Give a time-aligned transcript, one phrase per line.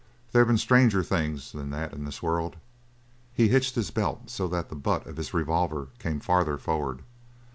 [0.31, 2.55] They've been stranger things than that, in this world!"
[3.35, 7.03] He hitched his belt so that the butt of his revolver came farther forward.